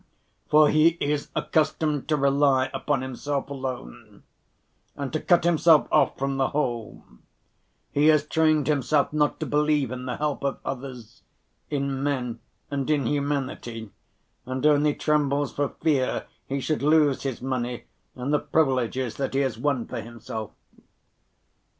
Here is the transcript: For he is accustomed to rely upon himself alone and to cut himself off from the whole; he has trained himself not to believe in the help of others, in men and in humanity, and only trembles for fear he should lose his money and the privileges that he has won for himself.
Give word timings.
For 0.49 0.67
he 0.67 0.97
is 0.99 1.29
accustomed 1.35 2.07
to 2.07 2.15
rely 2.17 2.71
upon 2.73 3.03
himself 3.03 3.51
alone 3.51 4.23
and 4.95 5.13
to 5.13 5.19
cut 5.19 5.43
himself 5.43 5.87
off 5.91 6.17
from 6.17 6.37
the 6.37 6.47
whole; 6.47 7.03
he 7.91 8.07
has 8.07 8.25
trained 8.25 8.65
himself 8.65 9.13
not 9.13 9.39
to 9.39 9.45
believe 9.45 9.91
in 9.91 10.07
the 10.07 10.15
help 10.17 10.43
of 10.43 10.57
others, 10.65 11.21
in 11.69 12.01
men 12.01 12.39
and 12.71 12.89
in 12.89 13.05
humanity, 13.05 13.91
and 14.47 14.65
only 14.65 14.95
trembles 14.95 15.53
for 15.53 15.69
fear 15.69 16.25
he 16.47 16.59
should 16.59 16.81
lose 16.81 17.21
his 17.21 17.39
money 17.39 17.83
and 18.15 18.33
the 18.33 18.39
privileges 18.39 19.17
that 19.17 19.35
he 19.35 19.41
has 19.41 19.59
won 19.59 19.85
for 19.85 20.01
himself. 20.01 20.49